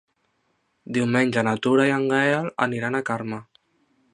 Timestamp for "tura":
1.67-1.85